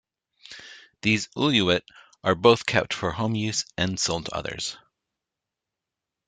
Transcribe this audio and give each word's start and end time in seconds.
These 1.03 1.27
uluit 1.37 1.83
are 2.23 2.33
both 2.33 2.65
kept 2.65 2.91
for 2.91 3.11
home 3.11 3.35
use 3.35 3.65
and 3.77 3.99
sold 3.99 4.25
to 4.25 4.35
others. 4.35 4.75